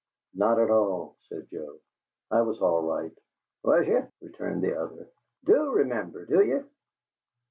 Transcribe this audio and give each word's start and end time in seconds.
"Not 0.33 0.57
at 0.59 0.71
all," 0.71 1.15
said 1.29 1.47
Joe. 1.51 1.77
"I 2.31 2.41
was 2.41 2.59
all 2.59 2.81
right." 2.81 3.15
"Was 3.61 3.85
ye?" 3.85 3.99
returned 4.19 4.63
the 4.63 4.75
other. 4.75 5.07
"DO 5.45 5.69
remember, 5.73 6.25
do 6.25 6.43
ye?" 6.43 6.61